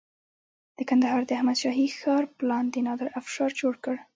[0.77, 3.95] د کندهار د احمد شاهي ښار پلان د نادر افشار جوړ کړ